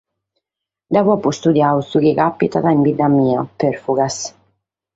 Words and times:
Deo 0.97 1.11
apo 1.15 1.29
istudiadu 1.37 1.83
su 1.89 1.97
chi 2.03 2.11
càpitat 2.21 2.65
in 2.73 2.79
bidda 2.85 3.07
mia, 3.19 3.41
Pèrfugas. 3.59 4.15